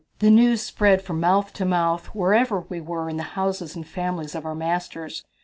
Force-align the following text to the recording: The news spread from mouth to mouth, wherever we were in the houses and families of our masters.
The 0.17 0.31
news 0.31 0.63
spread 0.63 1.03
from 1.03 1.19
mouth 1.19 1.53
to 1.53 1.63
mouth, 1.63 2.07
wherever 2.15 2.61
we 2.61 2.81
were 2.81 3.07
in 3.07 3.17
the 3.17 3.21
houses 3.37 3.75
and 3.75 3.85
families 3.87 4.33
of 4.33 4.47
our 4.47 4.55
masters. 4.55 5.23